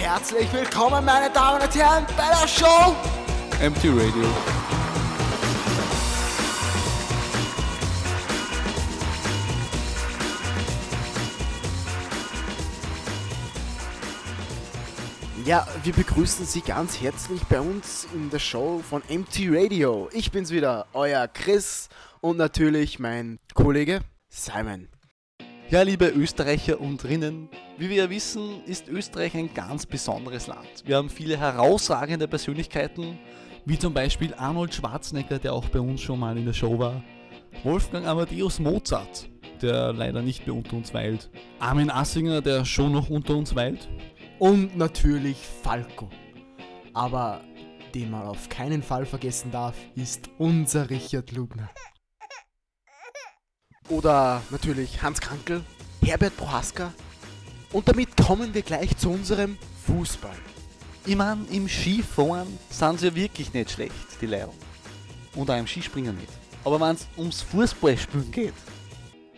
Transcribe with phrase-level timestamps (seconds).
[0.00, 2.96] Herzlich willkommen, meine Damen und Herren, bei der Show
[3.60, 4.24] Empty Radio.
[15.44, 20.08] Ja, wir begrüßen Sie ganz herzlich bei uns in der Show von MT Radio.
[20.12, 21.90] Ich bin's wieder, euer Chris
[22.22, 24.88] und natürlich mein Kollege Simon.
[25.70, 27.48] Ja, liebe Österreicher und Rinnen,
[27.78, 30.82] wie wir ja wissen, ist Österreich ein ganz besonderes Land.
[30.84, 33.20] Wir haben viele herausragende Persönlichkeiten,
[33.66, 37.04] wie zum Beispiel Arnold Schwarzenegger, der auch bei uns schon mal in der Show war,
[37.62, 39.28] Wolfgang Amadeus Mozart,
[39.62, 43.88] der leider nicht mehr unter uns weilt, Armin Assinger, der schon noch unter uns weilt,
[44.40, 46.08] Und natürlich Falco.
[46.94, 47.42] Aber
[47.94, 51.70] den man auf keinen Fall vergessen darf, ist unser Richard Lugner.
[53.90, 55.64] Oder natürlich Hans Krankel,
[56.02, 56.94] Herbert Prohaska.
[57.72, 60.36] Und damit kommen wir gleich zu unserem Fußball.
[61.04, 64.50] Ich mein, im Skifahren sind sie ja wirklich nicht schlecht, die Leute.
[65.34, 66.32] Und auch im Skispringen nicht.
[66.64, 68.54] Aber wenn es ums Fußballspielen geht,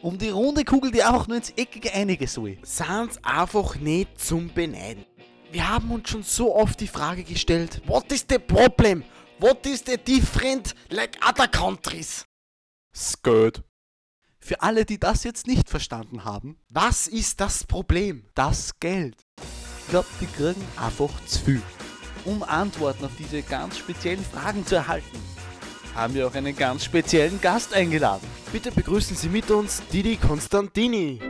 [0.02, 2.58] um die runde Kugel, die einfach nur ins Eckige einige soll.
[2.62, 5.06] Sind's einfach nicht zum Beneiden.
[5.50, 9.04] Wir haben uns schon so oft die Frage gestellt, what is the problem?
[9.38, 12.24] What is the different like other countries?
[12.94, 13.62] Skirt.
[14.44, 18.24] Für alle, die das jetzt nicht verstanden haben, Was ist das Problem?
[18.34, 19.14] das Geld.
[19.84, 21.62] Ich glaube, die kriegen einfach zu viel.
[22.24, 25.16] Um Antworten auf diese ganz speziellen Fragen zu erhalten,
[25.94, 28.26] haben wir auch einen ganz speziellen Gast eingeladen.
[28.50, 31.20] Bitte begrüßen Sie mit uns Didi Konstantini.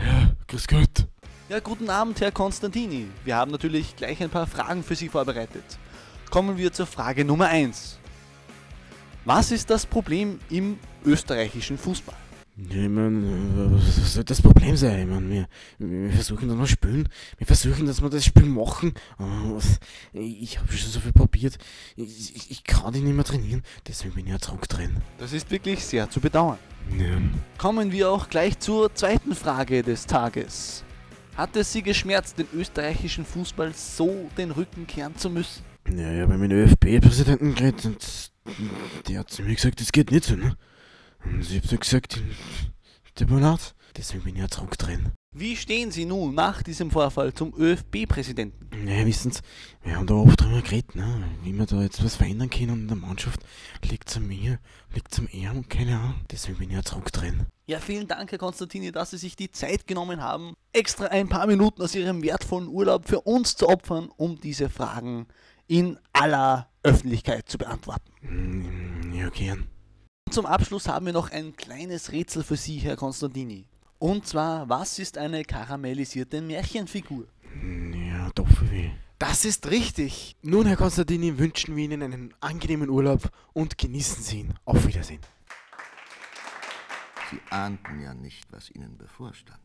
[0.00, 1.06] Ja, grüß Gott.
[1.48, 3.06] Ja, guten Abend, Herr Konstantini.
[3.24, 5.64] Wir haben natürlich gleich ein paar Fragen für Sie vorbereitet.
[6.30, 8.00] Kommen wir zur Frage Nummer 1.
[9.24, 12.14] Was ist das Problem im österreichischen Fußball?
[12.56, 15.00] Ja, ich mein, was soll das Problem sein?
[15.00, 15.46] Ich mein, wir,
[15.78, 17.08] wir versuchen dass wir spielen.
[17.38, 18.94] Wir versuchen, dass wir das Spiel machen.
[19.18, 19.80] Was-
[20.12, 21.58] Ich habe schon so viel probiert.
[21.96, 23.62] Ich, ich, ich kann dich nicht mehr trainieren.
[23.88, 24.98] Deswegen bin ich ja zurückdrehen.
[25.18, 26.58] Das ist wirklich sehr zu bedauern.
[26.96, 27.16] Ja.
[27.58, 30.84] Kommen wir auch gleich zur zweiten Frage des Tages.
[31.36, 35.64] Hat es Sie geschmerzt, den österreichischen Fußball so den Rücken kehren zu müssen?
[35.88, 38.30] Ja, ich habe mit dem ÖFB-Präsidenten geredet und
[39.08, 40.56] der hat zu mir gesagt, das geht nicht so, ne?
[41.24, 42.22] Und ich habe gesagt,
[43.20, 43.74] mir leid.
[43.96, 45.12] Deswegen bin ich ja zurückdrehen.
[45.36, 48.84] Wie stehen Sie nun nach diesem Vorfall zum ÖFB-Präsidenten?
[48.84, 49.40] Naja, wissen Sie,
[49.82, 51.24] wir haben da oft drüber geredet, ne?
[51.42, 53.40] Wie wir da jetzt was verändern können und in der Mannschaft
[53.88, 54.58] liegt an mir,
[54.94, 56.20] liegt am ihm und keine Ahnung.
[56.30, 57.46] Deswegen bin ich ja zurückdrehen.
[57.66, 61.46] Ja, vielen Dank, Herr Konstantini, dass Sie sich die Zeit genommen haben, extra ein paar
[61.46, 65.26] Minuten aus Ihrem wertvollen Urlaub für uns zu opfern, um diese Fragen
[65.66, 69.12] in aller Öffentlichkeit zu beantworten.
[69.12, 69.66] Ja, gern.
[70.30, 73.66] Zum Abschluss haben wir noch ein kleines Rätsel für Sie, Herr Konstantini.
[73.98, 77.26] Und zwar, was ist eine karamellisierte Märchenfigur?
[77.92, 78.90] Ja, Doppelweh.
[79.18, 80.36] Das ist richtig.
[80.42, 84.54] Nun, Herr Konstantini, wünschen wir Ihnen einen angenehmen Urlaub und genießen Sie ihn.
[84.64, 85.20] Auf Wiedersehen.
[87.30, 89.63] Sie ahnten ja nicht, was ihnen bevorstand.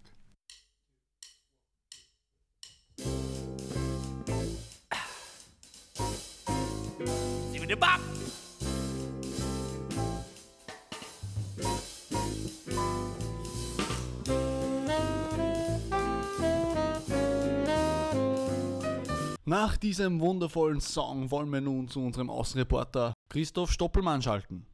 [19.46, 24.66] Nach diesem wundervollen Song wollen wir nun zu unserem Außenreporter Christoph Stoppelmann schalten.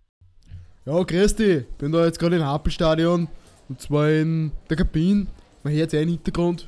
[0.86, 1.66] Ja, grüß dich.
[1.78, 3.28] Bin da jetzt gerade im Happelstadion
[3.68, 5.28] und zwar in der Kabine.
[5.64, 6.68] Man hört ja im Hintergrund.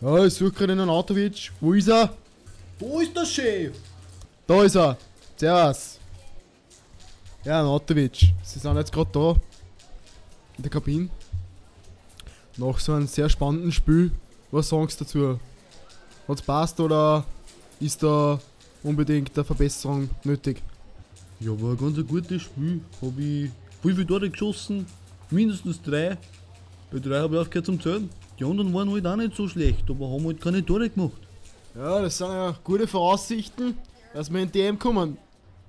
[0.00, 1.50] Ja, ich suche gerade einen Autovic.
[1.60, 2.14] Wo ist er?
[2.78, 3.76] Wo ist der Chef?
[4.46, 4.96] Da ist er.
[5.36, 6.00] Servus.
[7.44, 8.32] Ja, ein Autovic.
[8.42, 9.36] Sie sind jetzt gerade da.
[10.56, 11.10] In der Kabine.
[12.56, 14.12] Nach so einem sehr spannenden Spiel.
[14.50, 15.40] Was sagst du dazu?
[16.26, 17.24] Hat's passt oder
[17.80, 18.40] ist da
[18.82, 20.62] unbedingt eine Verbesserung nötig?
[21.40, 22.80] Ja, war ein ganz gutes Spiel.
[23.02, 23.50] Habe ich
[23.82, 24.86] viel, viel Tore geschossen,
[25.30, 26.16] mindestens drei.
[26.90, 28.08] Bei drei habe ich aufgehört zum Zählen.
[28.38, 31.20] Die anderen waren halt auch nicht so schlecht, aber haben halt keine Tore gemacht.
[31.74, 33.76] Ja, das sind ja gute Voraussichten,
[34.14, 35.18] dass wir in die EM kommen.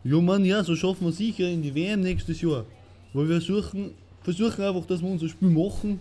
[0.03, 2.65] Ja, Mann, ja, so schaffen wir sicher in die WM nächstes Jahr.
[3.13, 3.91] Weil wir suchen,
[4.23, 5.99] versuchen einfach, dass wir unser Spiel machen,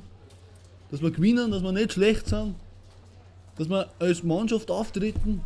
[0.90, 2.54] dass wir gewinnen, dass wir nicht schlecht sind,
[3.56, 5.40] dass wir als Mannschaft auftreten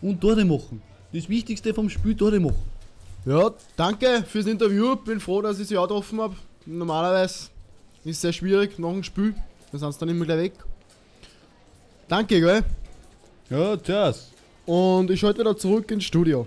[0.00, 0.80] und Tore machen.
[1.12, 2.62] Das Wichtigste vom Spiel, Tore machen.
[3.24, 4.94] Ja, danke fürs Interview.
[4.96, 6.36] Bin froh, dass ich Sie auch getroffen habe.
[6.64, 7.48] Normalerweise
[8.04, 9.34] ist es sehr schwierig nach dem Spiel.
[9.72, 10.52] Da sind sie dann immer gleich weg.
[12.08, 12.62] Danke, gell?
[13.50, 14.30] Ja, tschüss.
[14.64, 16.46] Und ich schalte wieder zurück ins Studio.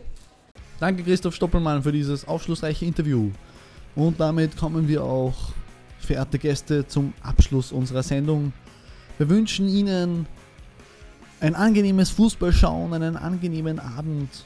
[0.80, 3.32] Danke Christoph Stoppelmann für dieses aufschlussreiche Interview.
[3.96, 5.36] Und damit kommen wir auch
[6.00, 8.54] verehrte Gäste, zum Abschluss unserer Sendung.
[9.18, 10.26] Wir wünschen Ihnen
[11.42, 14.46] ein angenehmes Fußballschauen, einen angenehmen Abend.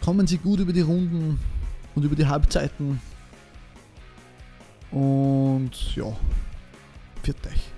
[0.00, 1.40] Kommen Sie gut über die Runden
[1.96, 3.00] und über die Halbzeiten.
[4.92, 6.16] Und ja,
[7.24, 7.75] viert euch.